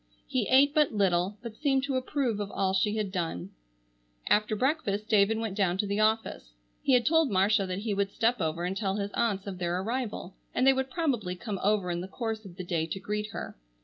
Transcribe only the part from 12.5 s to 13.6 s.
the day to greet her.